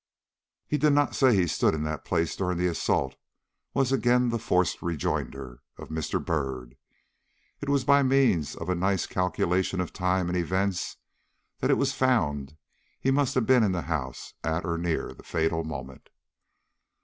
[0.65, 3.17] "He did not say he stood in that place during the assault,"
[3.75, 6.19] was again the forced rejoinder of Mr.
[6.19, 6.75] Byrd.
[7.61, 10.97] "It was by means of a nice calculation of time and events,
[11.59, 12.57] that it was found
[12.99, 16.09] he must have been in the house at or near the fatal moment."